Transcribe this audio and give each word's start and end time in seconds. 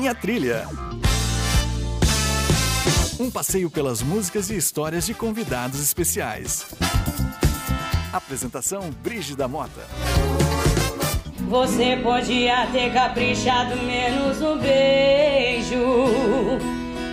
Minha 0.00 0.14
Trilha. 0.14 0.66
Um 3.18 3.30
passeio 3.30 3.68
pelas 3.68 4.02
músicas 4.02 4.48
e 4.48 4.56
histórias 4.56 5.04
de 5.04 5.12
convidados 5.12 5.78
especiais. 5.78 6.64
Apresentação 8.10 8.88
Brígida 9.02 9.46
Mota. 9.46 9.86
Você 11.50 11.98
podia 12.02 12.66
ter 12.68 12.94
caprichado 12.94 13.76
menos 13.76 14.40
no 14.40 14.56
beijo. 14.56 16.06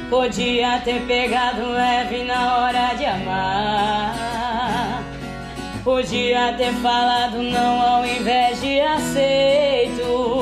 Podia 0.10 0.80
ter 0.80 1.06
pegado 1.06 1.70
leve 1.70 2.24
na 2.24 2.58
hora 2.58 2.94
de 2.94 3.04
amar. 3.04 5.04
Podia 5.84 6.54
ter 6.54 6.72
falado 6.76 7.44
não 7.44 7.82
ao 7.82 8.06
invés 8.06 8.62
de 8.62 8.80
aceito. 8.80 10.37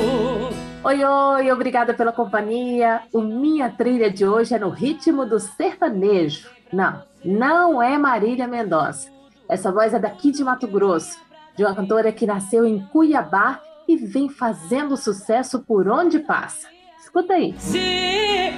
Oi, 0.86 1.04
oi, 1.04 1.50
obrigada 1.50 1.92
pela 1.92 2.12
companhia. 2.12 3.02
O 3.12 3.20
Minha 3.20 3.68
Trilha 3.68 4.08
de 4.08 4.24
hoje 4.24 4.54
é 4.54 4.58
no 4.60 4.68
ritmo 4.68 5.26
do 5.26 5.40
sertanejo. 5.40 6.48
Não, 6.72 7.02
não 7.24 7.82
é 7.82 7.98
Marília 7.98 8.46
Mendonça. 8.46 9.10
Essa 9.48 9.72
voz 9.72 9.92
é 9.92 9.98
daqui 9.98 10.30
de 10.30 10.44
Mato 10.44 10.68
Grosso, 10.68 11.18
de 11.56 11.64
uma 11.64 11.74
cantora 11.74 12.12
que 12.12 12.24
nasceu 12.24 12.64
em 12.64 12.78
Cuiabá 12.78 13.60
e 13.88 13.96
vem 13.96 14.28
fazendo 14.28 14.96
sucesso 14.96 15.58
por 15.58 15.88
onde 15.88 16.20
passa. 16.20 16.68
Escuta 17.00 17.32
aí. 17.32 17.52
Se 17.58 17.80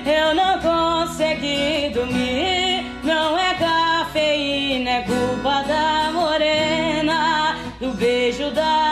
eu 0.04 0.34
não 0.34 0.60
conseguir 0.60 1.95
dormir, 1.95 2.84
não 3.04 3.38
é 3.38 3.54
cafeína, 3.54 4.90
é 4.90 5.02
culpa 5.04 5.62
da 5.62 6.12
morena, 6.12 7.56
do 7.80 7.90
beijo 7.96 8.51
da 8.51 8.88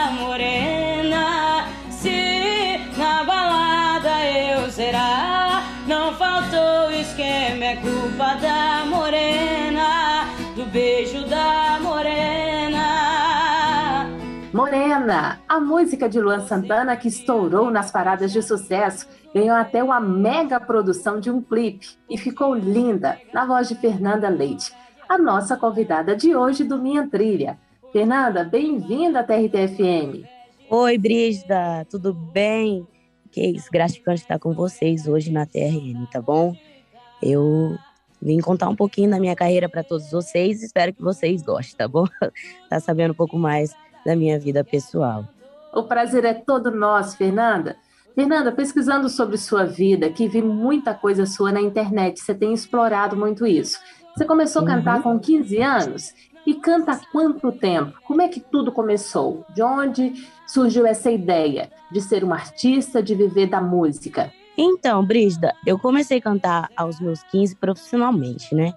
Morena, 15.07 15.41
a 15.47 15.57
música 15.57 16.09
de 16.09 16.19
Luan 16.19 16.45
Santana 16.45 16.97
que 16.97 17.07
estourou 17.07 17.71
nas 17.71 17.89
paradas 17.89 18.29
de 18.29 18.41
sucesso, 18.41 19.07
ganhou 19.33 19.55
até 19.55 19.81
uma 19.81 20.01
mega 20.01 20.59
produção 20.59 21.17
de 21.17 21.31
um 21.31 21.41
clipe 21.41 21.87
e 22.09 22.17
ficou 22.17 22.53
linda 22.53 23.17
na 23.33 23.45
voz 23.45 23.69
de 23.69 23.75
Fernanda 23.75 24.27
Leite, 24.27 24.73
a 25.07 25.17
nossa 25.17 25.55
convidada 25.55 26.13
de 26.13 26.35
hoje 26.35 26.65
do 26.65 26.77
Minha 26.77 27.07
Trilha. 27.07 27.57
Fernanda, 27.93 28.43
bem-vinda 28.43 29.21
à 29.21 29.23
TRTFM. 29.23 30.27
Oi, 30.69 30.97
Brígida, 30.97 31.87
tudo 31.89 32.13
bem? 32.13 32.85
Que 33.31 33.47
isso, 33.47 33.69
gratificante 33.71 34.23
estar 34.23 34.39
com 34.39 34.53
vocês 34.53 35.07
hoje 35.07 35.31
na 35.31 35.45
TRN, 35.45 36.05
tá 36.11 36.21
bom? 36.21 36.53
Eu 37.23 37.77
vim 38.21 38.39
contar 38.39 38.67
um 38.67 38.75
pouquinho 38.75 39.09
da 39.09 39.21
minha 39.21 39.37
carreira 39.37 39.69
para 39.69 39.85
todos 39.85 40.11
vocês, 40.11 40.61
espero 40.61 40.93
que 40.93 41.01
vocês 41.01 41.41
gostem, 41.41 41.77
tá 41.77 41.87
bom? 41.87 42.03
tá 42.69 42.77
sabendo 42.81 43.11
um 43.11 43.15
pouco 43.15 43.37
mais 43.37 43.73
da 44.05 44.15
minha 44.15 44.39
vida 44.39 44.63
pessoal. 44.63 45.25
O 45.73 45.83
prazer 45.83 46.25
é 46.25 46.33
todo 46.33 46.71
nosso, 46.71 47.17
Fernanda. 47.17 47.75
Fernanda, 48.15 48.51
pesquisando 48.51 49.09
sobre 49.09 49.37
sua 49.37 49.63
vida, 49.63 50.09
que 50.09 50.27
vi 50.27 50.41
muita 50.41 50.93
coisa 50.93 51.25
sua 51.25 51.51
na 51.51 51.61
internet, 51.61 52.19
você 52.19 52.33
tem 52.33 52.51
explorado 52.51 53.15
muito 53.15 53.45
isso. 53.45 53.77
Você 54.15 54.25
começou 54.25 54.63
a 54.63 54.65
cantar 54.65 54.97
uhum. 54.97 55.03
com 55.03 55.19
15 55.19 55.61
anos 55.61 56.13
e 56.43 56.55
canta 56.55 56.93
há 56.93 56.99
quanto 57.11 57.51
tempo? 57.51 57.93
Como 58.05 58.21
é 58.21 58.27
que 58.27 58.39
tudo 58.39 58.71
começou? 58.71 59.45
De 59.53 59.61
onde 59.61 60.13
surgiu 60.47 60.87
essa 60.87 61.11
ideia 61.11 61.69
de 61.91 62.01
ser 62.01 62.23
uma 62.23 62.35
artista, 62.35 63.03
de 63.03 63.13
viver 63.13 63.45
da 63.45 63.61
música? 63.61 64.33
Então, 64.57 65.05
Brígida, 65.05 65.53
eu 65.63 65.77
comecei 65.77 66.17
a 66.17 66.21
cantar 66.21 66.69
aos 66.75 66.99
meus 66.99 67.21
15 67.23 67.57
profissionalmente, 67.57 68.55
né? 68.55 68.73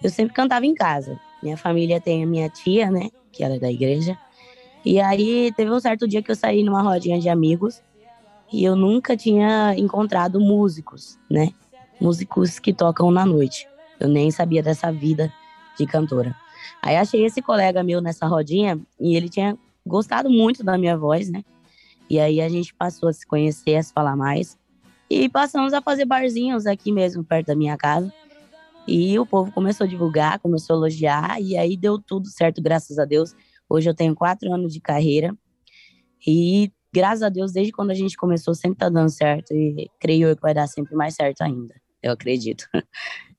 Eu 0.00 0.10
sempre 0.10 0.32
cantava 0.32 0.64
em 0.64 0.74
casa. 0.74 1.18
Minha 1.42 1.56
família 1.56 2.00
tem 2.00 2.22
a 2.22 2.26
minha 2.26 2.48
tia, 2.48 2.88
né? 2.88 3.08
Que 3.32 3.42
era 3.42 3.58
da 3.58 3.72
igreja. 3.72 4.16
E 4.84 5.00
aí 5.00 5.52
teve 5.56 5.70
um 5.70 5.80
certo 5.80 6.06
dia 6.06 6.22
que 6.22 6.30
eu 6.30 6.36
saí 6.36 6.62
numa 6.62 6.82
rodinha 6.82 7.18
de 7.18 7.28
amigos 7.28 7.82
e 8.52 8.62
eu 8.64 8.76
nunca 8.76 9.16
tinha 9.16 9.74
encontrado 9.76 10.38
músicos, 10.38 11.18
né? 11.30 11.52
Músicos 12.00 12.58
que 12.58 12.72
tocam 12.72 13.10
na 13.10 13.24
noite. 13.24 13.66
Eu 13.98 14.08
nem 14.08 14.30
sabia 14.30 14.62
dessa 14.62 14.92
vida 14.92 15.32
de 15.78 15.86
cantora. 15.86 16.36
Aí 16.82 16.96
achei 16.96 17.24
esse 17.24 17.40
colega 17.40 17.82
meu 17.82 18.00
nessa 18.00 18.26
rodinha 18.26 18.78
e 19.00 19.16
ele 19.16 19.28
tinha 19.28 19.56
gostado 19.86 20.28
muito 20.28 20.62
da 20.62 20.76
minha 20.76 20.96
voz, 20.96 21.30
né? 21.30 21.42
E 22.08 22.20
aí 22.20 22.40
a 22.40 22.48
gente 22.48 22.74
passou 22.74 23.08
a 23.08 23.12
se 23.12 23.26
conhecer, 23.26 23.76
a 23.76 23.82
se 23.82 23.92
falar 23.92 24.16
mais. 24.16 24.58
E 25.08 25.28
passamos 25.28 25.72
a 25.72 25.80
fazer 25.80 26.04
barzinhos 26.04 26.66
aqui 26.66 26.92
mesmo, 26.92 27.24
perto 27.24 27.48
da 27.48 27.54
minha 27.54 27.76
casa. 27.76 28.12
E 28.86 29.18
o 29.18 29.24
povo 29.24 29.50
começou 29.50 29.86
a 29.86 29.88
divulgar, 29.88 30.38
começou 30.38 30.74
a 30.74 30.78
elogiar, 30.78 31.40
e 31.40 31.56
aí 31.56 31.76
deu 31.76 31.98
tudo 31.98 32.28
certo, 32.28 32.60
graças 32.60 32.98
a 32.98 33.04
Deus. 33.04 33.34
Hoje 33.74 33.90
eu 33.90 33.94
tenho 33.94 34.14
quatro 34.14 34.52
anos 34.52 34.72
de 34.72 34.80
carreira 34.80 35.36
e, 36.24 36.70
graças 36.92 37.24
a 37.24 37.28
Deus, 37.28 37.50
desde 37.50 37.72
quando 37.72 37.90
a 37.90 37.94
gente 37.94 38.16
começou, 38.16 38.54
sempre 38.54 38.78
tá 38.78 38.88
dando 38.88 39.10
certo 39.10 39.52
e 39.52 39.90
creio 39.98 40.36
que 40.36 40.42
vai 40.42 40.54
dar 40.54 40.68
sempre 40.68 40.94
mais 40.94 41.16
certo 41.16 41.42
ainda. 41.42 41.74
Eu 42.00 42.12
acredito. 42.12 42.68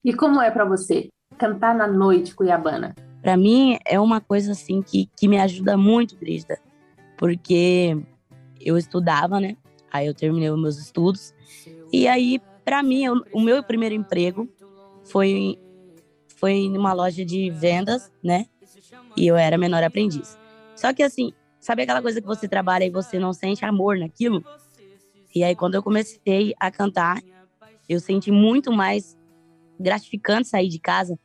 E 0.04 0.14
como 0.14 0.40
é 0.40 0.52
para 0.52 0.64
você 0.64 1.10
cantar 1.36 1.74
na 1.74 1.88
noite 1.88 2.36
cuiabana? 2.36 2.94
Para 3.24 3.36
mim 3.36 3.80
é 3.84 4.00
uma 4.00 4.22
coisa 4.22 4.52
assim 4.52 4.80
que, 4.80 5.10
que 5.18 5.28
me 5.28 5.40
ajuda 5.40 5.76
muito, 5.76 6.16
Brista, 6.16 6.60
porque 7.18 7.98
eu 8.62 8.78
estudava, 8.78 9.40
né? 9.40 9.58
Aí 9.92 10.06
eu 10.06 10.14
terminei 10.14 10.48
os 10.52 10.62
meus 10.62 10.78
estudos 10.78 11.34
e 11.92 12.08
aí 12.08 12.40
para 12.64 12.84
mim 12.84 13.04
eu, 13.04 13.16
o 13.34 13.42
meu 13.42 13.64
primeiro 13.64 13.96
emprego 13.96 14.48
foi 15.06 15.58
foi 16.36 16.70
numa 16.70 16.94
loja 16.94 17.26
de 17.26 17.50
vendas, 17.50 18.12
né? 18.24 18.46
E 19.18 19.28
eu 19.28 19.36
era 19.36 19.58
menor 19.58 19.84
aprendiz. 19.84 20.38
Só 20.76 20.94
que 20.94 21.04
assim, 21.04 21.32
sabe 21.60 21.84
aquela 21.84 22.02
coisa 22.02 22.22
que 22.22 22.28
você 22.28 22.48
trabalha 22.48 22.86
e 22.86 22.90
você 22.90 23.18
não 23.20 23.34
sente 23.34 23.64
amor 23.66 23.98
naquilo? 23.98 24.44
E 25.34 25.44
aí 25.44 25.56
quando 25.56 25.76
eu 25.76 25.84
comecei 25.84 26.54
a 26.60 26.72
cantar, 26.72 27.22
eu 27.88 28.00
senti 28.00 28.32
muito 28.32 28.72
mais 28.72 29.18
gratificante 29.80 30.48
sair 30.48 30.70
de 30.70 30.80
casa 30.80 31.20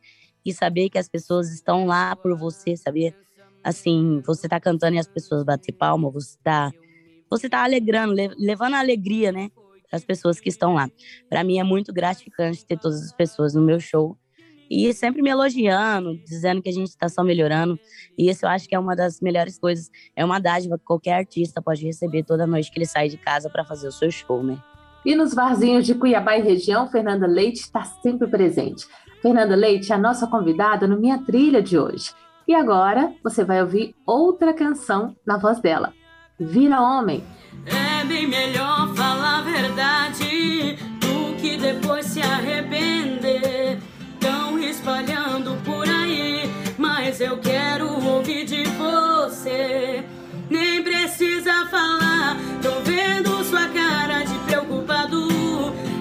e 0.45 0.53
saber 0.53 0.89
que 0.89 0.97
as 0.97 1.07
pessoas 1.07 1.51
estão 1.51 1.85
lá 1.85 2.15
por 2.15 2.37
você, 2.37 2.75
saber 2.75 3.15
assim, 3.63 4.21
você 4.25 4.47
tá 4.49 4.59
cantando 4.59 4.95
e 4.95 4.99
as 4.99 5.07
pessoas 5.07 5.43
batem 5.43 5.73
palma, 5.75 6.09
você 6.09 6.37
tá 6.43 6.71
você 7.29 7.47
tá 7.47 7.63
alegrando, 7.63 8.13
levando 8.37 8.73
a 8.73 8.79
alegria, 8.79 9.31
né, 9.31 9.49
as 9.89 10.03
pessoas 10.03 10.39
que 10.39 10.49
estão 10.49 10.73
lá. 10.73 10.89
Para 11.29 11.43
mim 11.45 11.59
é 11.59 11.63
muito 11.63 11.93
gratificante 11.93 12.65
ter 12.65 12.77
todas 12.77 13.01
as 13.01 13.13
pessoas 13.13 13.53
no 13.53 13.61
meu 13.61 13.79
show 13.79 14.17
e 14.71 14.93
sempre 14.93 15.21
me 15.21 15.29
elogiando, 15.29 16.17
dizendo 16.23 16.61
que 16.61 16.69
a 16.69 16.71
gente 16.71 16.87
está 16.87 17.09
só 17.09 17.21
melhorando. 17.25 17.77
E 18.17 18.29
isso 18.29 18.45
eu 18.45 18.49
acho 18.49 18.69
que 18.69 18.73
é 18.73 18.79
uma 18.79 18.95
das 18.95 19.19
melhores 19.19 19.59
coisas. 19.59 19.91
É 20.15 20.23
uma 20.23 20.39
dádiva 20.39 20.77
que 20.77 20.85
qualquer 20.85 21.15
artista 21.15 21.61
pode 21.61 21.83
receber 21.85 22.23
toda 22.23 22.47
noite 22.47 22.71
que 22.71 22.79
ele 22.79 22.85
sai 22.85 23.09
de 23.09 23.17
casa 23.17 23.49
para 23.49 23.65
fazer 23.65 23.89
o 23.89 23.91
seu 23.91 24.09
show, 24.09 24.41
né? 24.41 24.57
E 25.05 25.13
nos 25.13 25.33
barzinhos 25.33 25.85
de 25.85 25.93
Cuiabá 25.93 26.37
e 26.37 26.41
região, 26.41 26.87
Fernanda 26.87 27.27
Leite 27.27 27.59
está 27.59 27.83
sempre 27.83 28.29
presente. 28.29 28.87
Fernanda 29.21 29.57
Leite 29.57 29.91
é 29.91 29.95
a 29.95 29.97
nossa 29.97 30.25
convidada 30.25 30.87
no 30.87 30.97
Minha 30.97 31.17
Trilha 31.19 31.61
de 31.61 31.77
hoje. 31.77 32.11
E 32.47 32.55
agora 32.55 33.13
você 33.21 33.43
vai 33.43 33.61
ouvir 33.61 33.93
outra 34.05 34.53
canção 34.53 35.13
na 35.27 35.37
voz 35.37 35.59
dela. 35.59 35.93
Vira 36.39 36.79
Homem. 36.79 37.21
É 37.65 38.05
bem 38.05 38.25
melhor 38.25 38.93
falar 38.95 39.39
a 39.39 39.41
verdade 39.41 40.77
do 41.01 41.35
que 41.41 41.57
depois 41.57 42.05
se 42.05 42.21
arrepender 42.21 43.90
espalhando 44.81 45.55
por 45.63 45.87
aí, 45.87 46.49
mas 46.75 47.21
eu 47.21 47.37
quero 47.37 47.87
ouvir 48.03 48.45
de 48.45 48.63
você. 48.63 50.03
Nem 50.49 50.81
precisa 50.81 51.67
falar, 51.67 52.35
tô 52.63 52.71
vendo 52.83 53.43
sua 53.43 53.67
cara 53.67 54.23
de 54.23 54.33
preocupado, 54.39 55.27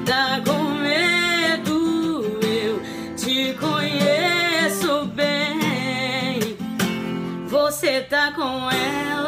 tá 0.06 0.40
com 0.46 0.64
medo. 0.80 2.24
Eu 2.42 2.80
te 3.16 3.54
conheço 3.60 5.04
bem, 5.14 6.56
você 7.48 8.00
tá 8.00 8.32
com 8.32 8.70
ela, 8.70 9.19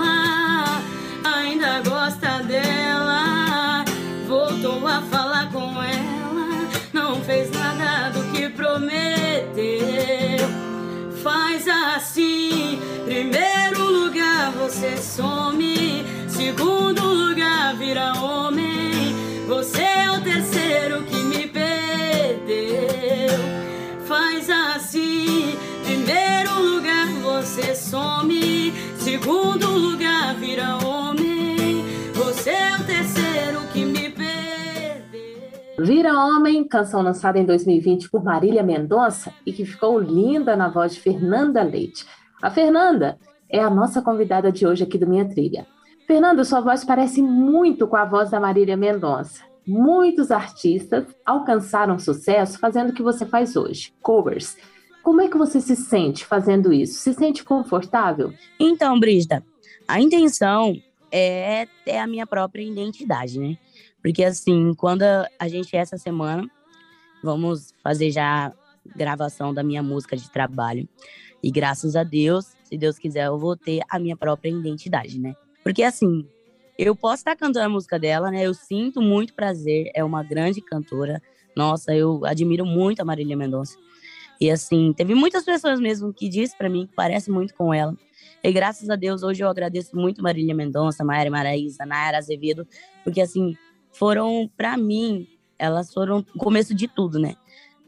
assim. 11.96 12.80
Primeiro 13.04 13.84
lugar 13.90 14.52
você 14.52 14.96
some, 14.96 16.04
segundo 16.28 17.02
lugar 17.02 17.74
vira 17.76 18.12
homem. 18.14 19.14
Você 19.48 19.82
é 19.82 20.10
o 20.10 20.20
terceiro 20.20 21.02
que 21.04 21.16
me 21.16 21.46
perdeu. 21.48 23.38
Faz 24.06 24.48
assim. 24.48 25.56
Primeiro 25.84 26.62
lugar 26.62 27.08
você 27.22 27.74
some, 27.74 28.72
segundo 28.98 29.71
Vira 35.84 36.17
Homem, 36.17 36.62
canção 36.62 37.02
lançada 37.02 37.40
em 37.40 37.44
2020 37.44 38.08
por 38.08 38.23
Marília 38.23 38.62
Mendonça 38.62 39.34
e 39.44 39.52
que 39.52 39.64
ficou 39.64 39.99
linda 39.99 40.55
na 40.55 40.69
voz 40.69 40.94
de 40.94 41.00
Fernanda 41.00 41.61
Leite. 41.61 42.06
A 42.40 42.52
Fernanda 42.52 43.19
é 43.49 43.58
a 43.58 43.69
nossa 43.69 44.00
convidada 44.00 44.52
de 44.52 44.64
hoje 44.64 44.84
aqui 44.84 44.96
do 44.96 45.08
Minha 45.08 45.29
Trilha. 45.29 45.67
Fernanda, 46.06 46.44
sua 46.44 46.61
voz 46.61 46.84
parece 46.84 47.20
muito 47.20 47.88
com 47.88 47.96
a 47.96 48.05
voz 48.05 48.31
da 48.31 48.38
Marília 48.38 48.76
Mendonça. 48.76 49.43
Muitos 49.67 50.31
artistas 50.31 51.05
alcançaram 51.26 51.99
sucesso 51.99 52.61
fazendo 52.61 52.90
o 52.90 52.94
que 52.94 53.02
você 53.02 53.26
faz 53.26 53.56
hoje, 53.56 53.93
covers. 54.00 54.56
Como 55.02 55.20
é 55.20 55.26
que 55.26 55.37
você 55.37 55.61
se 55.61 55.75
sente 55.75 56.25
fazendo 56.25 56.73
isso? 56.73 57.00
Se 57.00 57.12
sente 57.12 57.43
confortável? 57.43 58.32
Então, 58.61 59.00
Brígida, 59.00 59.44
a 59.88 60.00
intenção 60.00 60.76
é 61.11 61.67
ter 61.84 61.99
a 61.99 62.06
minha 62.06 62.26
própria 62.26 62.62
identidade, 62.62 63.40
né? 63.40 63.58
Porque 64.02 64.25
assim, 64.25 64.75
quando 64.75 65.02
a 65.02 65.49
gente 65.49 65.76
essa 65.76 65.96
semana 65.96 66.49
vamos 67.22 67.72
fazer 67.82 68.10
já 68.10 68.52
gravação 68.96 69.54
da 69.54 69.62
minha 69.62 69.82
música 69.82 70.16
de 70.16 70.28
trabalho. 70.31 70.88
E 71.43 71.50
graças 71.50 71.96
a 71.96 72.02
Deus, 72.02 72.56
se 72.64 72.76
Deus 72.76 72.99
quiser, 72.99 73.26
eu 73.26 73.38
vou 73.38 73.56
ter 73.56 73.81
a 73.88 73.99
minha 73.99 74.16
própria 74.16 74.50
identidade, 74.50 75.20
né? 75.20 75.34
Porque 75.62 75.82
assim, 75.82 76.26
eu 76.76 76.96
posso 76.96 77.20
estar 77.20 77.37
cantando 77.37 77.66
a 77.66 77.69
música 77.69 77.99
dela, 77.99 78.31
né? 78.31 78.44
Eu 78.44 78.54
sinto 78.54 79.00
muito 79.00 79.34
prazer, 79.34 79.90
é 79.94 80.02
uma 80.02 80.22
grande 80.22 80.60
cantora. 80.60 81.22
Nossa, 81.56 81.94
eu 81.94 82.25
admiro 82.25 82.64
muito 82.66 83.00
a 83.00 83.05
Marília 83.05 83.37
Mendonça. 83.37 83.76
E 84.40 84.50
assim, 84.50 84.93
teve 84.93 85.14
muitas 85.14 85.44
pessoas 85.44 85.78
mesmo 85.78 86.12
que 86.12 86.28
disse 86.28 86.56
para 86.56 86.69
mim 86.69 86.87
que 86.87 86.94
parece 86.94 87.31
muito 87.31 87.55
com 87.55 87.72
ela. 87.72 87.96
E 88.43 88.52
graças 88.52 88.90
a 88.90 88.96
Deus, 88.96 89.22
hoje 89.22 89.44
eu 89.44 89.48
agradeço 89.48 89.94
muito 89.94 90.22
Marília 90.22 90.55
Mendonça, 90.55 91.05
Maíra 91.05 91.31
Maraísa, 91.31 91.87
Nayara 91.87 92.19
Azevedo, 92.19 92.66
porque 93.05 93.20
assim, 93.20 93.56
foram, 93.92 94.50
para 94.56 94.76
mim, 94.76 95.26
elas 95.58 95.92
foram 95.92 96.24
o 96.34 96.38
começo 96.38 96.74
de 96.74 96.88
tudo, 96.88 97.18
né? 97.18 97.34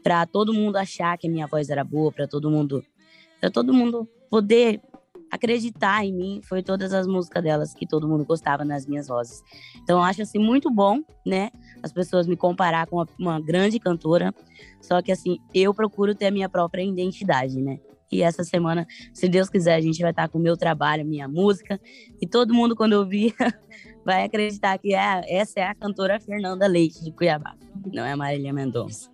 Para 0.03 0.25
todo 0.25 0.53
mundo 0.53 0.77
achar 0.77 1.17
que 1.17 1.27
a 1.27 1.29
minha 1.29 1.47
voz 1.47 1.69
era 1.69 1.83
boa, 1.83 2.11
para 2.11 2.27
todo 2.27 2.49
mundo, 2.49 2.83
para 3.39 3.49
todo 3.49 3.73
mundo 3.73 4.07
poder 4.29 4.81
acreditar 5.31 6.05
em 6.05 6.13
mim, 6.13 6.41
foi 6.43 6.63
todas 6.63 6.93
as 6.93 7.07
músicas 7.07 7.43
delas 7.43 7.73
que 7.73 7.87
todo 7.87 8.07
mundo 8.07 8.23
gostava 8.25 8.63
nas 8.63 8.85
minhas 8.85 9.07
vozes. 9.07 9.43
Então 9.83 10.01
acho 10.03 10.21
assim 10.21 10.39
muito 10.39 10.71
bom, 10.71 11.01
né? 11.25 11.49
As 11.83 11.91
pessoas 11.91 12.27
me 12.27 12.37
comparar 12.37 12.87
com 12.87 12.97
uma, 12.97 13.07
uma 13.19 13.39
grande 13.39 13.79
cantora, 13.79 14.33
só 14.81 15.01
que 15.01 15.11
assim, 15.11 15.39
eu 15.53 15.73
procuro 15.73 16.15
ter 16.15 16.27
a 16.27 16.31
minha 16.31 16.47
própria 16.47 16.83
identidade, 16.83 17.61
né? 17.61 17.79
E 18.11 18.21
essa 18.21 18.43
semana, 18.43 18.85
se 19.13 19.27
Deus 19.27 19.49
quiser, 19.49 19.75
a 19.75 19.81
gente 19.81 20.01
vai 20.01 20.11
estar 20.11 20.29
com 20.29 20.37
o 20.37 20.41
meu 20.41 20.55
trabalho, 20.55 21.05
minha 21.05 21.27
música. 21.27 21.79
E 22.21 22.27
todo 22.27 22.53
mundo, 22.53 22.75
quando 22.75 22.93
ouvir, 22.93 23.33
vai 24.05 24.23
acreditar 24.23 24.77
que 24.77 24.93
é, 24.93 25.21
essa 25.27 25.59
é 25.59 25.63
a 25.63 25.75
cantora 25.75 26.19
Fernanda 26.19 26.67
Leite 26.67 27.03
de 27.03 27.11
Cuiabá, 27.11 27.55
não 27.91 28.05
é 28.05 28.11
a 28.11 28.17
Marília 28.17 28.53
Mendonça. 28.53 29.09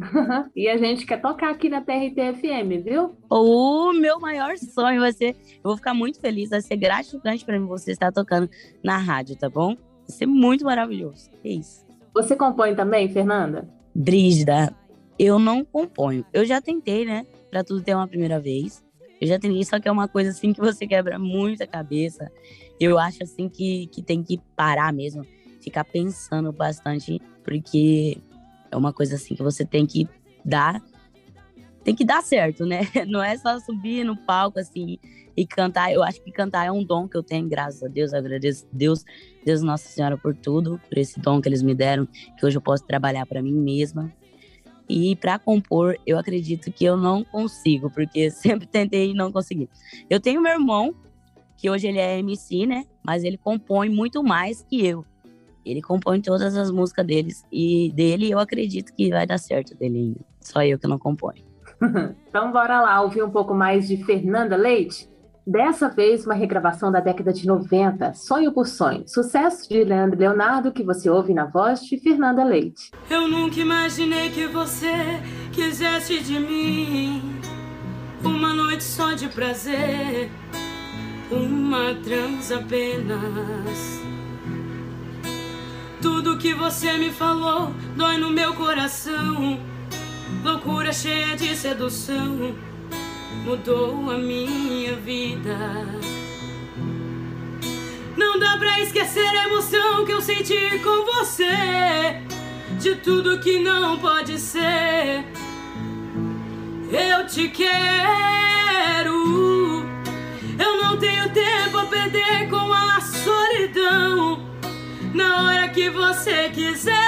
e 0.56 0.68
a 0.68 0.76
gente 0.76 1.04
quer 1.04 1.20
tocar 1.20 1.50
aqui 1.50 1.68
na 1.68 1.80
TRT-FM, 1.80 2.82
viu? 2.82 3.16
O 3.28 3.92
meu 3.92 4.18
maior 4.18 4.56
sonho 4.56 5.00
vai 5.00 5.12
ser. 5.12 5.36
Eu 5.56 5.64
vou 5.64 5.76
ficar 5.76 5.94
muito 5.94 6.20
feliz, 6.20 6.50
vai 6.50 6.62
ser 6.62 6.76
gratificante 6.76 7.44
para 7.44 7.58
mim 7.58 7.66
você 7.66 7.92
estar 7.92 8.10
tocando 8.10 8.48
na 8.82 8.96
rádio, 8.96 9.36
tá 9.36 9.48
bom? 9.48 9.76
Vai 9.76 10.16
ser 10.16 10.26
muito 10.26 10.64
maravilhoso. 10.64 11.30
É 11.44 11.50
isso. 11.50 11.84
Você 12.14 12.34
compõe 12.34 12.74
também, 12.74 13.08
Fernanda? 13.08 13.68
Brígida, 13.94 14.74
eu 15.18 15.38
não 15.38 15.64
componho. 15.64 16.24
Eu 16.32 16.44
já 16.44 16.60
tentei, 16.60 17.04
né? 17.04 17.26
Pra 17.50 17.64
tudo 17.64 17.82
ter 17.82 17.94
uma 17.94 18.06
primeira 18.06 18.38
vez. 18.38 18.84
Eu 19.20 19.28
já 19.28 19.38
tentei, 19.38 19.64
só 19.64 19.78
que 19.78 19.88
é 19.88 19.92
uma 19.92 20.08
coisa 20.08 20.30
assim 20.30 20.52
que 20.52 20.60
você 20.60 20.86
quebra 20.86 21.18
muito 21.18 21.62
a 21.62 21.66
cabeça. 21.66 22.30
Eu 22.78 22.98
acho 22.98 23.22
assim 23.22 23.48
que, 23.48 23.86
que 23.88 24.02
tem 24.02 24.22
que 24.22 24.38
parar 24.56 24.92
mesmo, 24.92 25.26
ficar 25.60 25.84
pensando 25.84 26.50
bastante, 26.50 27.20
porque 27.44 28.16
é 28.70 28.76
uma 28.76 28.92
coisa 28.92 29.16
assim 29.16 29.34
que 29.34 29.42
você 29.42 29.64
tem 29.64 29.86
que 29.86 30.08
dar. 30.44 30.82
Tem 31.84 31.94
que 31.94 32.04
dar 32.04 32.22
certo, 32.22 32.64
né? 32.64 32.80
Não 33.06 33.22
é 33.22 33.36
só 33.36 33.58
subir 33.60 34.04
no 34.04 34.16
palco 34.16 34.58
assim 34.58 34.98
e 35.36 35.46
cantar. 35.46 35.92
Eu 35.92 36.02
acho 36.02 36.22
que 36.22 36.30
cantar 36.30 36.66
é 36.66 36.72
um 36.72 36.84
dom 36.84 37.08
que 37.08 37.16
eu 37.16 37.22
tenho, 37.22 37.48
graças 37.48 37.82
a 37.82 37.88
Deus. 37.88 38.12
Eu 38.12 38.18
agradeço 38.18 38.66
Deus, 38.72 39.04
Deus 39.44 39.62
Nossa 39.62 39.88
Senhora 39.88 40.16
por 40.16 40.34
tudo, 40.34 40.80
por 40.88 40.98
esse 40.98 41.20
dom 41.20 41.40
que 41.40 41.48
eles 41.48 41.62
me 41.62 41.74
deram, 41.74 42.06
que 42.38 42.46
hoje 42.46 42.56
eu 42.56 42.62
posso 42.62 42.86
trabalhar 42.86 43.26
para 43.26 43.42
mim 43.42 43.52
mesma. 43.52 44.12
E 44.90 45.14
para 45.14 45.38
compor, 45.38 45.96
eu 46.04 46.18
acredito 46.18 46.72
que 46.72 46.84
eu 46.84 46.96
não 46.96 47.22
consigo, 47.22 47.88
porque 47.88 48.28
sempre 48.32 48.66
tentei 48.66 49.12
e 49.12 49.14
não 49.14 49.30
consegui. 49.30 49.68
Eu 50.08 50.18
tenho 50.18 50.42
meu 50.42 50.52
irmão, 50.52 50.92
que 51.56 51.70
hoje 51.70 51.86
ele 51.86 51.98
é 51.98 52.18
MC, 52.18 52.66
né? 52.66 52.84
Mas 53.00 53.22
ele 53.22 53.38
compõe 53.38 53.88
muito 53.88 54.22
mais 54.24 54.62
que 54.62 54.84
eu. 54.84 55.04
Ele 55.64 55.80
compõe 55.80 56.20
todas 56.20 56.56
as 56.56 56.70
músicas 56.70 57.06
deles 57.06 57.44
e 57.52 57.92
dele 57.94 58.30
eu 58.30 58.38
acredito 58.38 58.92
que 58.92 59.10
vai 59.10 59.26
dar 59.26 59.38
certo 59.38 59.76
dele 59.76 59.98
ainda. 59.98 60.20
Só 60.40 60.64
eu 60.64 60.78
que 60.78 60.88
não 60.88 60.98
componho. 60.98 61.44
então 62.28 62.50
bora 62.50 62.80
lá 62.80 63.00
ouvir 63.00 63.22
um 63.22 63.30
pouco 63.30 63.54
mais 63.54 63.86
de 63.86 64.02
Fernanda 64.04 64.56
Leite. 64.56 65.08
Dessa 65.50 65.88
vez, 65.88 66.24
uma 66.24 66.34
regravação 66.36 66.92
da 66.92 67.00
década 67.00 67.32
de 67.32 67.44
90, 67.44 68.14
Sonho 68.14 68.52
por 68.52 68.68
Sonho. 68.68 69.02
Sucesso 69.08 69.68
de 69.68 69.82
Leandro 69.82 70.16
Leonardo, 70.16 70.70
que 70.70 70.84
você 70.84 71.10
ouve 71.10 71.34
na 71.34 71.44
voz 71.44 71.84
de 71.84 71.98
Fernanda 71.98 72.44
Leite. 72.44 72.92
Eu 73.10 73.26
nunca 73.26 73.58
imaginei 73.58 74.30
que 74.30 74.46
você 74.46 75.20
quisesse 75.50 76.20
de 76.20 76.38
mim 76.38 77.20
uma 78.22 78.54
noite 78.54 78.84
só 78.84 79.12
de 79.14 79.26
prazer, 79.26 80.30
uma 81.32 81.96
trans 81.96 82.52
apenas. 82.52 84.00
Tudo 86.00 86.38
que 86.38 86.54
você 86.54 86.96
me 86.96 87.10
falou 87.10 87.74
dói 87.96 88.18
no 88.18 88.30
meu 88.30 88.54
coração, 88.54 89.58
loucura 90.44 90.92
cheia 90.92 91.34
de 91.34 91.56
sedução 91.56 92.69
mudou 93.44 94.10
a 94.10 94.18
minha 94.18 94.94
vida. 94.96 95.56
Não 98.16 98.38
dá 98.38 98.56
pra 98.58 98.80
esquecer 98.80 99.26
a 99.26 99.44
emoção 99.46 100.04
que 100.04 100.12
eu 100.12 100.20
senti 100.20 100.78
com 100.80 101.04
você, 101.04 102.20
de 102.78 102.96
tudo 102.96 103.40
que 103.40 103.58
não 103.58 103.98
pode 103.98 104.38
ser. 104.38 105.24
Eu 106.90 107.26
te 107.26 107.48
quero, 107.48 107.72
eu 110.58 110.82
não 110.82 110.98
tenho 110.98 111.32
tempo 111.32 111.78
a 111.78 111.86
perder 111.86 112.48
com 112.50 112.72
a 112.72 113.00
solidão. 113.00 114.48
Na 115.14 115.44
hora 115.44 115.68
que 115.68 115.88
você 115.88 116.50
quiser. 116.50 116.99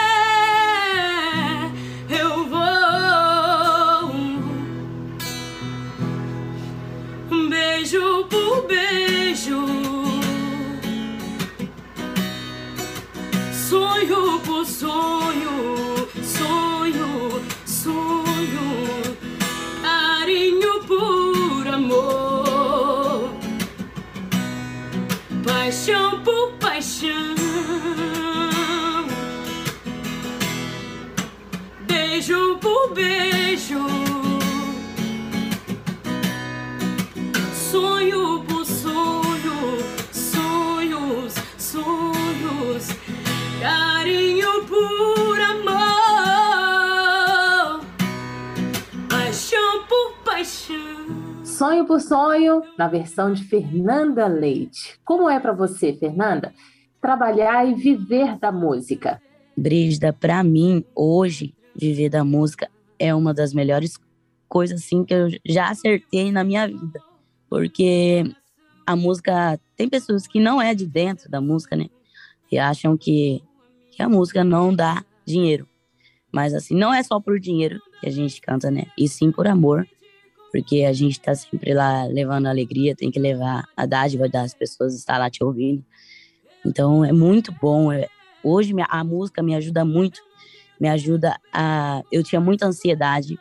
Beijo 7.83 8.25
por 8.29 8.67
beijo, 8.69 9.72
Sonho 51.62 51.87
por 51.87 52.00
sonho, 52.00 52.64
na 52.76 52.88
versão 52.88 53.33
de 53.33 53.45
Fernanda 53.45 54.26
Leite. 54.26 54.99
Como 55.04 55.31
é 55.31 55.38
para 55.38 55.52
você, 55.52 55.92
Fernanda, 55.92 56.52
trabalhar 57.00 57.64
e 57.64 57.73
viver 57.73 58.37
da 58.37 58.50
música? 58.50 59.23
Brígida, 59.57 60.12
para 60.12 60.42
mim, 60.42 60.85
hoje, 60.92 61.54
viver 61.73 62.09
da 62.09 62.25
música 62.25 62.69
é 62.99 63.14
uma 63.14 63.33
das 63.33 63.54
melhores 63.54 63.97
coisas 64.49 64.83
assim 64.83 65.04
que 65.04 65.14
eu 65.14 65.28
já 65.47 65.71
acertei 65.71 66.33
na 66.33 66.42
minha 66.42 66.66
vida 66.66 67.00
porque 67.49 68.25
a 68.85 68.97
música 68.97 69.57
tem 69.76 69.88
pessoas 69.88 70.26
que 70.26 70.40
não 70.40 70.61
é 70.61 70.75
de 70.75 70.85
dentro 70.85 71.31
da 71.31 71.40
música, 71.40 71.76
né? 71.76 71.87
E 72.50 72.59
acham 72.59 72.97
que, 72.97 73.40
que 73.92 74.02
a 74.02 74.09
música 74.09 74.42
não 74.42 74.75
dá 74.75 75.04
dinheiro. 75.25 75.69
Mas 76.33 76.54
assim, 76.54 76.75
não 76.75 76.92
é 76.92 77.04
só 77.04 77.21
por 77.21 77.38
dinheiro 77.38 77.81
que 78.00 78.09
a 78.09 78.11
gente 78.11 78.40
canta, 78.40 78.69
né? 78.69 78.87
E 78.99 79.09
sim 79.09 79.31
por 79.31 79.47
amor, 79.47 79.87
porque 80.52 80.85
a 80.85 80.92
gente 80.92 81.18
tá 81.18 81.35
sempre 81.35 81.73
lá 81.73 82.04
levando 82.04 82.47
alegria, 82.47 82.94
tem 82.94 83.11
que 83.11 83.18
levar 83.18 83.64
a 83.76 83.87
dádiva 83.87 84.28
das 84.28 84.54
pessoas 84.54 84.94
estar 84.94 85.18
lá 85.18 85.30
te 85.30 85.42
ouvindo. 85.42 85.85
Então 86.64 87.04
é 87.04 87.12
muito 87.12 87.50
bom. 87.50 87.90
É, 87.90 88.06
hoje 88.44 88.75
a 88.88 89.02
música 89.02 89.42
me 89.42 89.54
ajuda 89.54 89.85
muito 89.85 90.21
me 90.82 90.88
ajuda 90.88 91.38
a. 91.52 92.02
Eu 92.11 92.25
tinha 92.25 92.40
muita 92.40 92.66
ansiedade, 92.66 93.38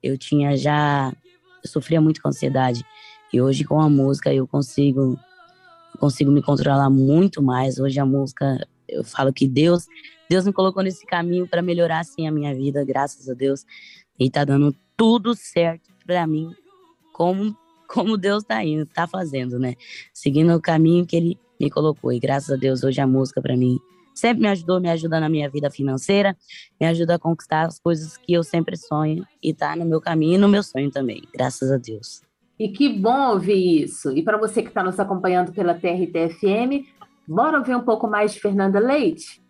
eu 0.00 0.16
tinha 0.16 0.56
já. 0.56 1.12
Eu 1.64 1.68
sofria 1.68 2.00
muito 2.00 2.22
com 2.22 2.28
ansiedade. 2.28 2.84
E 3.32 3.42
hoje, 3.42 3.64
com 3.64 3.80
a 3.80 3.90
música, 3.90 4.32
eu 4.32 4.46
consigo, 4.46 5.18
consigo 5.98 6.30
me 6.30 6.40
controlar 6.40 6.88
muito 6.88 7.42
mais. 7.42 7.80
Hoje, 7.80 7.98
a 7.98 8.06
música, 8.06 8.64
eu 8.88 9.02
falo 9.02 9.32
que 9.32 9.48
Deus, 9.48 9.86
Deus 10.30 10.46
me 10.46 10.52
colocou 10.52 10.84
nesse 10.84 11.04
caminho 11.04 11.48
para 11.48 11.60
melhorar, 11.60 11.98
assim, 11.98 12.28
a 12.28 12.30
minha 12.30 12.54
vida, 12.54 12.84
graças 12.84 13.28
a 13.28 13.34
Deus. 13.34 13.66
E 14.16 14.30
tá 14.30 14.44
dando 14.44 14.72
tudo 14.96 15.34
certo 15.34 15.90
para 16.08 16.26
mim, 16.26 16.50
como, 17.12 17.54
como 17.86 18.16
Deus 18.16 18.42
tá 18.42 18.64
indo, 18.64 18.86
tá 18.86 19.06
fazendo, 19.06 19.58
né? 19.58 19.74
Seguindo 20.10 20.54
o 20.54 20.60
caminho 20.60 21.06
que 21.06 21.14
Ele 21.14 21.38
me 21.60 21.68
colocou. 21.68 22.10
E 22.10 22.18
graças 22.18 22.50
a 22.50 22.56
Deus, 22.56 22.82
hoje 22.82 22.98
a 22.98 23.06
música 23.06 23.42
para 23.42 23.54
mim 23.54 23.78
sempre 24.14 24.40
me 24.40 24.48
ajudou, 24.48 24.80
me 24.80 24.88
ajuda 24.88 25.20
na 25.20 25.28
minha 25.28 25.50
vida 25.50 25.70
financeira, 25.70 26.34
me 26.80 26.86
ajuda 26.86 27.16
a 27.16 27.18
conquistar 27.18 27.66
as 27.66 27.78
coisas 27.78 28.16
que 28.16 28.32
eu 28.32 28.42
sempre 28.42 28.74
sonho 28.76 29.24
e 29.42 29.52
tá 29.52 29.76
no 29.76 29.84
meu 29.84 30.00
caminho 30.00 30.36
e 30.36 30.38
no 30.38 30.48
meu 30.48 30.62
sonho 30.62 30.90
também, 30.90 31.22
graças 31.32 31.70
a 31.70 31.76
Deus. 31.76 32.22
E 32.58 32.70
que 32.70 32.88
bom 32.88 33.32
ouvir 33.32 33.84
isso. 33.84 34.10
E 34.10 34.22
para 34.22 34.38
você 34.38 34.62
que 34.62 34.68
está 34.68 34.82
nos 34.82 34.98
acompanhando 34.98 35.52
pela 35.52 35.74
TRT-FM, 35.74 36.88
bora 37.28 37.58
ouvir 37.58 37.76
um 37.76 37.84
pouco 37.84 38.08
mais 38.08 38.32
de 38.32 38.40
Fernanda 38.40 38.80
Leite? 38.80 39.40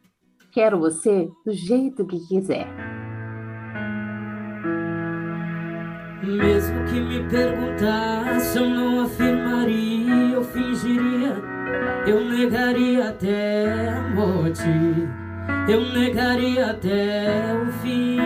Quero 0.52 0.78
você 0.80 1.28
do 1.46 1.52
jeito 1.52 2.04
que 2.04 2.18
quiser. 2.26 3.07
Mesmo 6.22 6.84
que 6.84 7.00
me 7.00 7.22
perguntasse, 7.28 8.58
eu 8.58 8.68
não 8.68 9.04
afirmaria, 9.04 10.34
eu 10.34 10.44
fingiria 10.44 11.58
eu 12.06 12.24
negaria 12.24 13.10
até 13.10 13.90
a 13.90 14.00
morte, 14.14 14.64
eu 15.68 15.80
negaria 15.92 16.70
até 16.70 17.54
o 17.54 17.70
fim. 17.82 18.18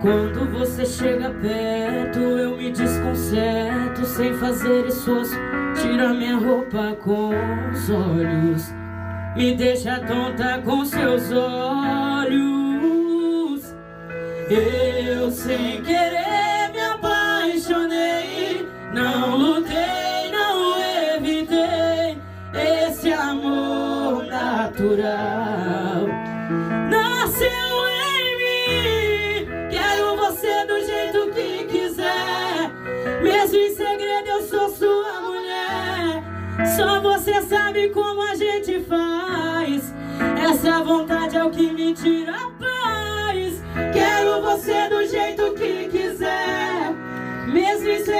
Quando 0.00 0.50
você 0.50 0.84
chega 0.84 1.30
perto, 1.30 2.18
eu 2.18 2.56
me 2.56 2.72
desconcerto 2.72 4.04
sem 4.04 4.34
fazer 4.34 4.86
esforço. 4.86 5.36
Tira 5.80 6.12
minha 6.12 6.36
roupa 6.36 6.96
com 6.96 7.30
os 7.70 7.88
olhos, 7.88 8.74
me 9.36 9.54
deixa 9.54 10.00
tonta 10.00 10.60
com 10.64 10.84
seus 10.84 11.30
olhos. 11.30 12.52
Eu 14.50 14.91
sem 15.32 15.82
querer 15.82 16.70
me 16.72 16.80
apaixonei, 16.80 18.68
não 18.92 19.36
lutei. 19.36 19.92
natural 24.72 26.06
nasceu 26.88 27.88
em 27.90 28.38
mim. 28.38 29.68
Quero 29.70 30.16
você 30.16 30.64
do 30.66 30.80
jeito 30.84 31.30
que 31.32 31.64
quiser, 31.64 32.70
mesmo 33.22 33.56
em 33.58 33.74
segredo 33.74 34.28
eu 34.28 34.42
sou 34.42 34.68
sua 34.70 35.20
mulher. 35.20 36.22
Só 36.76 37.00
você 37.00 37.42
sabe 37.42 37.90
como 37.90 38.22
a 38.22 38.34
gente 38.34 38.80
faz. 38.80 39.94
Essa 40.42 40.82
vontade 40.82 41.36
é 41.36 41.44
o 41.44 41.50
que 41.50 41.72
me 41.72 41.92
tira 41.92 42.51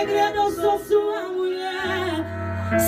segredo 0.03 0.37
eu 0.37 0.51
sou 0.51 0.79
sua 0.81 1.29
mulher. 1.29 2.27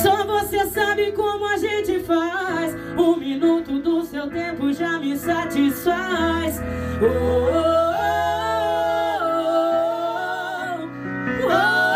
Só 0.03 0.25
você 0.25 0.67
sabe 0.67 1.13
como 1.13 1.47
a 1.47 1.57
gente 1.57 2.01
faz. 2.01 2.75
Um 2.97 3.17
minuto 3.17 3.79
do 3.79 4.03
seu 4.05 4.29
tempo 4.29 4.73
já 4.73 4.99
me 4.99 5.17
satisfaz. 5.17 6.61
Oh, 7.01 7.07
oh, 7.07 7.55
oh, 11.47 11.95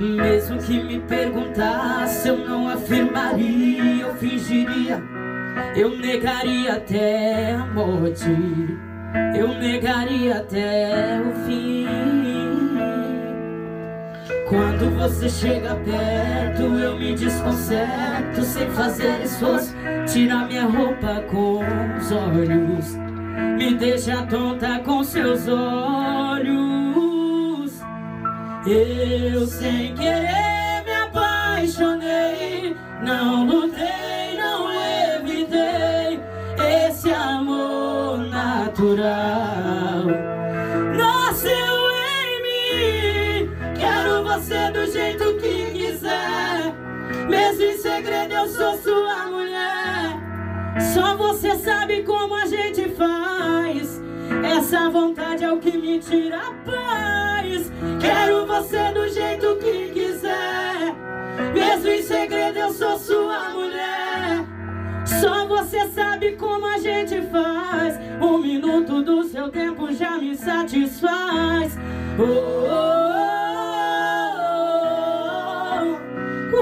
Mesmo 0.00 0.58
que 0.58 0.82
me 0.82 1.00
perguntasse, 1.00 2.28
eu 2.28 2.36
não 2.36 2.68
afirmaria, 2.68 4.02
eu 4.02 4.14
fingiria, 4.14 5.02
eu 5.78 5.96
negaria 5.96 6.74
até 6.74 7.52
a 7.54 7.66
morte 7.66 8.26
eu 9.34 9.48
negaria 9.48 10.38
até 10.38 11.20
o 11.20 11.32
fim. 11.44 11.86
Quando 14.48 14.90
você 14.96 15.28
chega 15.28 15.74
perto, 15.76 16.62
eu 16.62 16.98
me 16.98 17.14
desconcerto 17.14 18.42
sem 18.42 18.68
fazer 18.70 19.22
esforço. 19.22 19.74
Tira 20.10 20.46
minha 20.46 20.64
roupa 20.64 21.22
com 21.30 21.60
os 21.96 22.12
olhos, 22.12 22.96
me 23.56 23.74
deixa 23.74 24.22
tonta 24.26 24.78
com 24.80 25.04
seus 25.04 25.46
olhos. 25.48 26.58
Eu 28.66 29.46
sem 29.46 29.94
querer 29.94 30.82
me 30.84 30.92
apaixonei, 30.92 32.76
não 33.02 33.46
lutei, 33.46 34.17
natural 38.78 40.06
nasceu 40.96 41.90
em 41.90 42.42
mim. 42.42 43.50
Quero 43.76 44.22
você 44.22 44.70
do 44.70 44.86
jeito 44.86 45.34
que 45.34 45.72
quiser, 45.72 46.74
mesmo 47.28 47.64
em 47.64 47.76
segredo 47.76 48.34
eu 48.34 48.46
sou 48.46 48.78
sua 48.78 49.26
mulher. 49.26 50.16
Só 50.94 51.16
você 51.16 51.56
sabe 51.56 52.04
como 52.04 52.34
a 52.34 52.46
gente 52.46 52.88
faz. 52.90 54.00
Essa 54.44 54.88
vontade 54.88 55.42
é 55.42 55.52
o 55.52 55.58
que 55.58 55.76
me 55.76 55.98
tira 55.98 56.38
a 56.38 56.52
paz. 56.70 57.72
Quero 58.00 58.46
você 58.46 58.92
do 58.92 59.08
jeito 59.08 59.56
que 59.56 59.90
quiser, 59.92 60.94
mesmo 61.52 61.88
em 61.88 62.02
segredo 62.02 62.37
Só 65.20 65.46
você 65.46 65.88
sabe 65.88 66.32
como 66.32 66.66
a 66.66 66.78
gente 66.78 67.20
faz. 67.22 67.98
Um 68.20 68.38
minuto 68.38 69.02
do 69.02 69.24
seu 69.24 69.48
tempo 69.50 69.92
já 69.92 70.18
me 70.18 70.36
satisfaz. 70.36 71.76
Oh, 72.18 72.22
oh, 72.22 72.24
oh, 76.54 76.54
oh, 76.54 76.58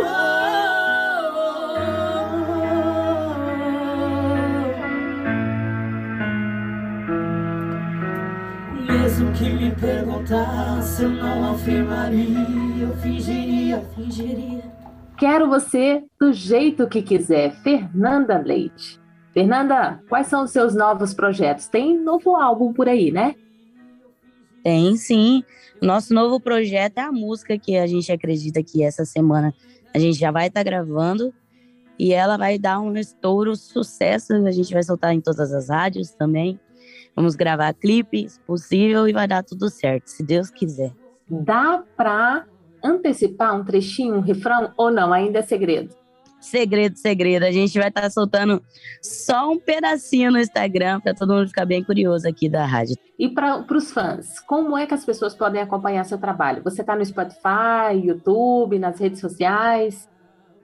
Mesmo 8.93 9.33
que 9.33 9.45
me 9.51 9.71
perguntasse, 9.73 11.03
eu 11.03 11.11
não 11.11 11.53
afirmaria, 11.55 12.47
eu 12.81 12.97
fingiria, 12.97 13.83
fingiria. 13.95 14.66
Quero 15.19 15.49
você 15.49 16.05
do 16.21 16.33
jeito 16.33 16.87
que 16.89 17.01
quiser. 17.01 17.55
Fernanda 17.63 18.39
Leite. 18.39 19.01
Fernanda, 19.33 20.03
quais 20.09 20.27
são 20.27 20.45
os 20.45 20.51
seus 20.51 20.75
novos 20.75 21.15
projetos? 21.15 21.69
Tem 21.69 21.99
novo 21.99 22.37
álbum 22.37 22.73
por 22.73 22.89
aí, 22.89 23.11
né? 23.11 23.35
Tem, 24.63 24.97
sim. 24.97 25.43
Nosso 25.81 26.13
novo 26.13 26.39
projeto 26.41 26.99
é 26.99 27.03
a 27.03 27.13
música 27.13 27.59
que 27.59 27.77
a 27.77 27.87
gente 27.87 28.11
acredita 28.13 28.63
que 28.63 28.83
essa 28.83 29.05
semana 29.05 29.55
a 29.95 29.99
gente 29.99 30.19
já 30.19 30.31
vai 30.31 30.49
estar 30.49 30.61
tá 30.61 30.65
gravando 30.65 31.33
e 31.99 32.13
ela 32.13 32.37
vai 32.37 32.59
dar 32.59 32.81
um 32.81 32.95
estouro 32.97 33.57
sucesso. 33.57 34.35
A 34.35 34.51
gente 34.51 34.73
vai 34.73 34.83
soltar 34.83 35.15
em 35.15 35.21
todas 35.21 35.53
as 35.53 35.71
rádios 35.71 36.11
também. 36.11 36.61
Vamos 37.15 37.35
gravar 37.35 37.73
clipe, 37.73 38.29
se 38.29 38.39
possível, 38.41 39.09
e 39.09 39.13
vai 39.13 39.27
dar 39.27 39.43
tudo 39.43 39.71
certo, 39.71 40.09
se 40.09 40.23
Deus 40.23 40.51
quiser. 40.51 40.93
Dá 41.31 41.83
para 41.97 42.47
antecipar 42.87 43.55
um 43.55 43.65
trechinho, 43.65 44.17
um 44.17 44.21
refrão, 44.21 44.73
ou 44.77 44.91
não? 44.91 45.13
Ainda 45.13 45.41
é 45.41 45.43
segredo? 45.43 45.95
Segredo, 46.41 46.97
segredo. 46.97 47.45
A 47.45 47.51
gente 47.51 47.77
vai 47.79 47.89
estar 47.89 48.03
tá 48.03 48.11
soltando 48.11 48.63
só 49.03 49.51
um 49.51 49.59
pedacinho 49.59 50.31
no 50.31 50.39
Instagram 50.39 51.01
para 51.01 51.15
todo 51.15 51.35
mundo 51.35 51.49
ficar 51.49 51.65
bem 51.65 51.83
curioso 51.83 52.29
aqui 52.29 52.49
da 52.49 52.65
rádio. 52.65 52.97
E 53.19 53.29
para 53.29 53.65
os 53.75 53.91
fãs, 53.91 54.39
como 54.41 54.77
é 54.77 54.87
que 54.87 54.95
as 54.95 55.05
pessoas 55.05 55.35
podem 55.35 55.61
acompanhar 55.61 56.05
seu 56.05 56.19
trabalho? 56.19 56.63
Você 56.63 56.83
está 56.83 56.95
no 56.95 57.05
Spotify, 57.05 57.97
YouTube, 58.01 58.79
nas 58.79 59.01
redes 59.01 59.21
sociais? 59.21 60.09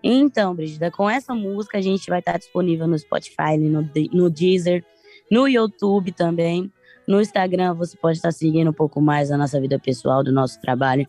Então, 0.03 0.55
Brigida, 0.55 0.91
com 0.91 1.09
essa 1.09 1.35
música 1.35 1.79
a 1.79 1.83
gente 1.83 2.09
vai 2.09 2.19
estar 2.19 2.33
tá 2.33 2.39
disponível 2.39 2.87
no 2.87 2.99
Spotify, 2.99 3.57
no, 3.59 3.89
no 4.13 4.31
Deezer, 4.31 4.85
no 5.31 5.49
YouTube 5.49 6.13
também. 6.13 6.71
No 7.09 7.21
Instagram 7.21 7.75
você 7.75 7.97
pode 7.97 8.19
estar 8.19 8.29
tá 8.29 8.33
seguindo 8.33 8.71
um 8.71 8.75
pouco 8.75 9.01
mais 9.01 9.31
a 9.31 9.37
nossa 9.37 9.61
vida 9.61 9.79
pessoal, 9.79 10.23
do 10.23 10.33
nosso 10.33 10.61
trabalho. 10.61 11.09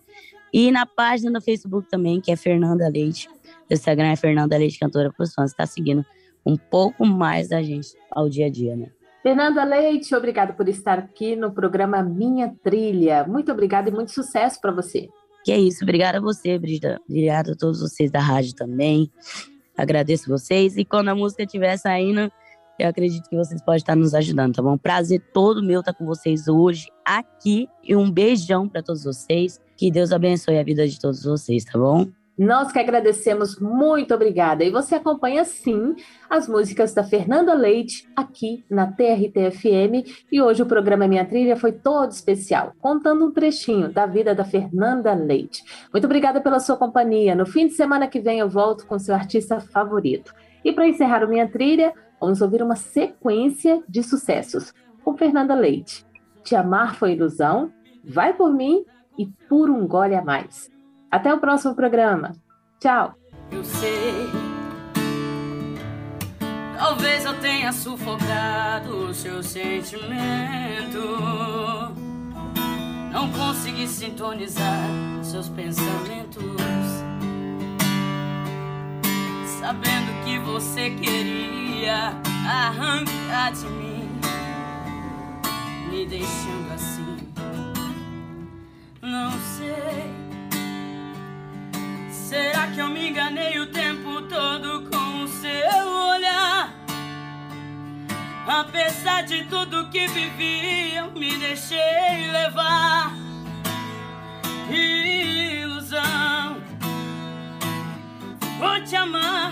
E 0.54 0.72
na 0.72 0.86
página 0.86 1.32
do 1.32 1.42
Facebook 1.42 1.90
também, 1.90 2.22
que 2.22 2.32
é 2.32 2.36
Fernanda 2.36 2.88
Leite. 2.88 3.28
O 3.70 3.74
Instagram 3.74 4.10
é 4.10 4.16
Fernanda 4.16 4.56
Leite 4.56 4.78
Cantora 4.78 5.12
para 5.12 5.24
os 5.24 5.34
fãs. 5.34 5.52
Está 5.52 5.66
seguindo 5.66 6.06
um 6.46 6.56
pouco 6.56 7.06
mais 7.06 7.50
da 7.50 7.62
gente 7.64 7.90
ao 8.12 8.30
dia 8.30 8.46
a 8.46 8.50
dia, 8.50 8.76
né? 8.76 8.92
Fernanda 9.24 9.64
Leite, 9.64 10.14
obrigada 10.14 10.52
por 10.54 10.68
estar 10.68 11.00
aqui 11.00 11.36
no 11.36 11.52
programa 11.52 12.04
Minha 12.04 12.54
Trilha. 12.62 13.26
Muito 13.26 13.52
obrigada 13.52 13.90
e 13.90 13.92
muito 13.92 14.12
sucesso 14.12 14.60
para 14.60 14.72
você. 14.72 15.10
Que 15.44 15.52
é 15.52 15.58
isso. 15.58 15.84
Obrigada 15.84 16.18
a 16.18 16.22
você, 16.22 16.60
Brida. 16.60 17.00
Obrigada 17.08 17.54
a 17.54 17.56
todos 17.56 17.80
vocês 17.80 18.12
da 18.12 18.20
rádio 18.20 18.54
também. 18.54 19.10
Agradeço 19.78 20.30
vocês. 20.30 20.78
E 20.78 20.86
quando 20.86 21.10
a 21.10 21.16
música 21.16 21.44
estiver 21.44 21.76
saindo, 21.78 22.32
eu 22.80 22.90
acredito 22.90 23.30
que 23.30 23.36
vocês 23.36 23.62
podem 23.62 23.78
estar 23.78 23.96
nos 23.96 24.14
ajudando, 24.14 24.56
tá 24.56 24.62
bom? 24.62 24.78
Prazer 24.78 25.22
todo 25.34 25.64
meu 25.64 25.82
estar 25.82 25.94
com 25.94 26.06
vocês 26.06 26.48
hoje 26.48 26.88
aqui. 27.06 27.68
E 27.84 27.96
um 27.96 28.10
beijão 28.10 28.68
para 28.68 28.82
todos 28.82 29.04
vocês. 29.04 29.60
Que 29.78 29.92
Deus 29.92 30.12
abençoe 30.12 30.58
a 30.58 30.64
vida 30.64 30.88
de 30.88 31.00
todos 31.00 31.24
vocês, 31.24 31.66
tá 31.66 31.78
bom? 31.78 32.08
Nós 32.36 32.72
que 32.72 32.80
agradecemos, 32.80 33.60
muito 33.60 34.12
obrigada. 34.12 34.64
E 34.64 34.72
você 34.72 34.96
acompanha 34.96 35.46
sim 35.46 35.96
as 36.28 36.48
músicas 36.48 36.92
da 36.92 37.04
Fernanda 37.04 37.54
Leite 37.54 38.10
aqui 38.16 38.66
na 38.68 38.88
TRT-FM. 38.88 40.26
E 40.32 40.42
hoje 40.42 40.64
o 40.64 40.66
programa 40.66 41.08
Minha 41.08 41.26
Trilha 41.26 41.56
foi 41.56 41.72
todo 41.72 42.10
especial, 42.10 42.74
contando 42.80 43.28
um 43.28 43.32
trechinho 43.32 43.88
da 43.88 44.08
vida 44.08 44.34
da 44.34 44.44
Fernanda 44.44 45.14
Leite. 45.14 45.64
Muito 45.92 46.06
obrigada 46.06 46.42
pela 46.42 46.60
sua 46.60 46.76
companhia. 46.76 47.36
No 47.36 47.46
fim 47.46 47.68
de 47.68 47.74
semana 47.74 48.08
que 48.08 48.20
vem 48.20 48.40
eu 48.40 48.50
volto 48.50 48.88
com 48.88 48.98
seu 48.98 49.14
artista 49.14 49.60
favorito. 49.60 50.34
E 50.66 50.72
para 50.72 50.88
encerrar 50.88 51.24
o 51.24 51.30
Minha 51.30 51.48
Trilha, 51.48 51.94
vamos 52.24 52.42
ouvir 52.42 52.64
uma 52.64 52.78
sequência 52.78 53.84
de 53.88 54.02
sucessos 54.02 54.74
com 55.04 55.18
Fernanda 55.18 55.54
Leite. 55.54 56.06
Te 56.42 56.56
amar 56.56 56.96
foi 56.96 57.12
ilusão, 57.12 57.72
vai 58.04 58.34
por 58.34 58.54
mim 58.54 58.86
e 59.18 59.26
por 59.50 59.70
um 59.70 59.86
gole 59.86 60.16
a 60.16 60.24
mais. 60.24 60.72
Até 61.12 61.34
o 61.34 61.40
próximo 61.40 61.76
programa. 61.76 62.32
Tchau. 62.80 63.14
Eu 63.52 63.62
sei. 63.64 64.30
Talvez 66.78 67.26
eu 67.26 67.38
tenha 67.42 67.74
sufocado 67.74 69.10
o 69.10 69.14
seu 69.14 69.44
sentimento. 69.44 70.14
Não 73.12 73.30
consegui 73.34 73.86
sintonizar 73.86 74.90
seus 75.22 75.50
pensamentos. 75.50 76.53
Sabendo 79.74 80.24
que 80.24 80.38
você 80.38 80.92
queria 80.92 82.14
arrancar 82.48 83.54
de 83.54 83.66
mim, 83.66 84.08
me 85.90 86.06
deixando 86.06 86.74
assim. 86.76 87.18
Não 89.02 89.32
sei. 89.58 90.14
Será 92.12 92.68
que 92.68 92.80
eu 92.80 92.90
me 92.90 93.10
enganei 93.10 93.60
o 93.60 93.72
tempo 93.72 94.22
todo 94.24 94.88
com 94.92 95.24
o 95.24 95.28
seu 95.28 95.88
olhar? 96.12 96.72
Apesar 98.46 99.24
de 99.24 99.44
tudo 99.46 99.90
que 99.90 100.06
vivi, 100.06 100.94
eu 100.94 101.12
me 101.14 101.36
deixei 101.38 102.32
levar. 102.32 103.12
Ilusão, 104.70 106.58
vou 108.60 108.84
te 108.84 108.96
amar. 108.96 109.43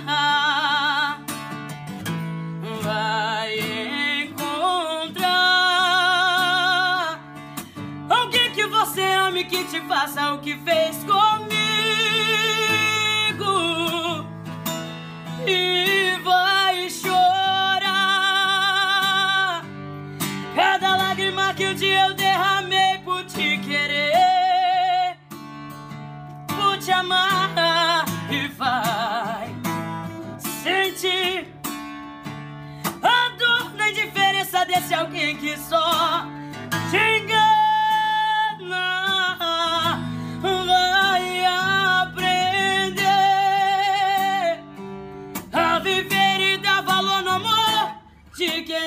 Te 9.72 9.80
faça 9.88 10.34
o 10.34 10.40
que 10.40 10.58
fez 10.58 10.98
comigo. 11.06 11.71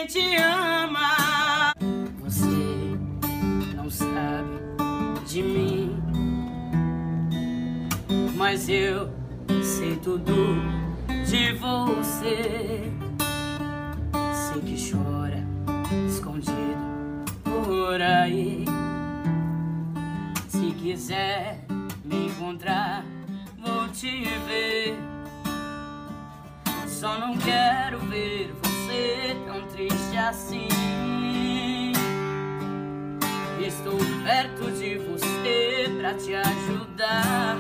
De 0.05 0.07
quem 0.07 0.07
te 0.07 0.37
ama. 0.37 1.73
Você 2.21 2.97
não 3.75 3.91
sabe 3.91 4.61
de 5.27 5.43
mim, 5.43 6.03
mas 8.37 8.69
eu 8.69 9.11
sei 9.63 9.97
tudo 9.97 10.57
de 11.27 11.53
você. 11.55 12.93
Sei 14.33 14.63
que 14.63 14.91
chora 14.91 15.43
escondido 16.09 16.55
por 17.43 18.01
aí. 18.01 18.65
Se 20.49 20.71
quiser 20.73 21.65
me 22.05 22.27
encontrar, 22.27 23.05
vou 23.59 23.89
te 23.89 24.25
ver. 24.47 24.97
Só 26.87 27.19
não 27.19 27.37
quero 27.37 27.99
ver 28.07 28.55
você 28.63 28.74
tão 29.47 29.67
triste 29.69 30.17
assim. 30.17 30.69
Estou 33.61 33.99
perto 34.25 34.71
de 34.73 34.99
você 34.99 35.91
pra 35.99 36.15
te 36.15 36.35
ajudar. 36.35 37.57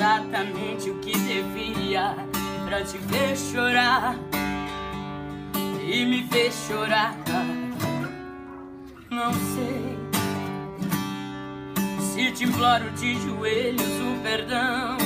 Exatamente 0.00 0.88
o 0.88 0.98
que 1.00 1.12
devia 1.12 2.16
pra 2.64 2.82
te 2.82 2.96
ver 2.96 3.36
chorar 3.36 4.16
e 5.86 6.06
me 6.06 6.22
fez 6.22 6.54
chorar. 6.66 7.14
Não 9.10 9.30
sei 9.34 9.98
se 12.00 12.32
te 12.32 12.44
imploro 12.44 12.90
de 12.92 13.14
joelhos 13.20 13.82
o 13.82 14.22
perdão 14.22 14.96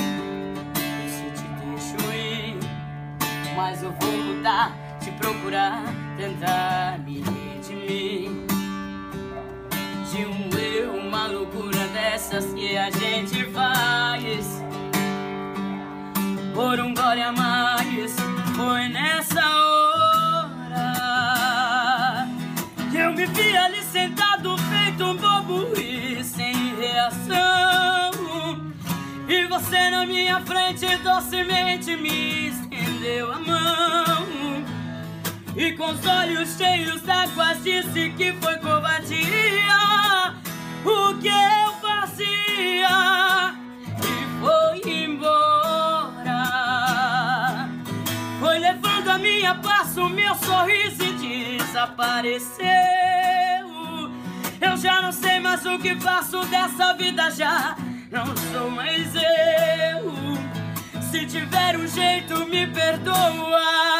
e 0.77 1.09
se 1.09 1.23
te 1.31 1.45
deixo 1.65 2.13
ir, 2.15 2.57
mas 3.57 3.83
eu 3.83 3.91
vou 3.99 4.11
mudar, 4.13 4.71
te 5.01 5.11
procurar, 5.11 5.83
tentar 6.15 6.99
me 6.99 7.21
redimir 7.21 8.31
de 10.09 10.25
um 10.25 10.57
eu, 10.57 10.93
uma 10.93 11.27
loucura 11.27 11.85
dessas 11.89 12.45
que 12.53 12.77
a 12.77 12.89
gente 12.91 13.43
faz. 13.51 14.63
Por 16.55 16.79
um 16.79 16.93
gole 16.93 17.21
a 17.21 17.33
mais, 17.33 18.15
foi 18.55 18.87
nessa 18.87 19.41
hora 19.45 20.95
que 22.89 22.97
eu 22.97 23.11
me 23.11 23.25
vi 23.25 23.57
ali 23.57 23.83
sentado 23.83 24.57
feito 24.59 25.03
um 25.03 25.17
bobo 25.17 25.77
e 25.77 26.23
sem 26.23 26.73
reação. 26.77 28.13
E 29.27 29.45
você 29.47 29.89
na 29.89 30.05
minha 30.05 30.39
frente 30.45 30.95
docemente 30.99 31.97
me 31.97 32.47
estendeu 32.47 33.33
a 33.33 33.39
mão. 33.39 34.25
E 35.57 35.73
com 35.73 35.91
os 35.91 36.05
olhos 36.05 36.55
cheios 36.55 37.01
d'água 37.01 37.53
disse 37.55 38.11
que 38.11 38.31
foi 38.31 38.55
covardia. 38.59 39.25
O 40.85 41.15
que 41.15 41.27
eu 41.27 41.73
fazia? 41.81 43.64
Minha 49.95 49.95
paz 49.95 49.97
o 49.97 50.09
meu 50.09 50.35
sorriso 50.35 51.03
e 51.23 51.57
desapareceu. 51.57 52.65
Eu 54.61 54.77
já 54.77 55.01
não 55.01 55.11
sei 55.11 55.39
mais 55.39 55.65
o 55.65 55.79
que 55.79 55.95
faço 55.95 56.45
dessa 56.45 56.93
vida 56.93 57.29
já. 57.31 57.75
Não 58.11 58.25
sou 58.51 58.69
mais 58.69 59.13
eu. 59.15 61.01
Se 61.01 61.25
tiver 61.25 61.77
um 61.77 61.87
jeito, 61.87 62.45
me 62.47 62.67
perdoa. 62.67 63.94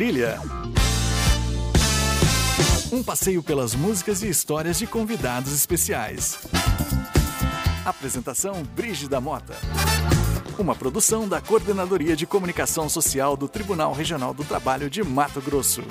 Trilha. 0.00 0.40
Um 2.90 3.02
passeio 3.02 3.42
pelas 3.42 3.74
músicas 3.74 4.22
e 4.22 4.30
histórias 4.30 4.78
de 4.78 4.86
convidados 4.86 5.52
especiais. 5.52 6.38
Apresentação 7.84 8.62
Brígida 8.74 9.20
Mota. 9.20 9.54
Uma 10.58 10.74
produção 10.74 11.28
da 11.28 11.38
Coordenadoria 11.38 12.16
de 12.16 12.26
Comunicação 12.26 12.88
Social 12.88 13.36
do 13.36 13.46
Tribunal 13.46 13.92
Regional 13.92 14.32
do 14.32 14.42
Trabalho 14.42 14.88
de 14.88 15.04
Mato 15.04 15.38
Grosso. 15.38 15.82